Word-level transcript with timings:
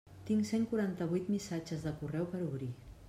Tinc 0.27 0.47
cent 0.51 0.63
quaranta-vuit 0.71 1.29
missatges 1.35 1.85
de 1.89 1.93
correu 2.01 2.27
per 2.33 2.41
obrir. 2.47 2.73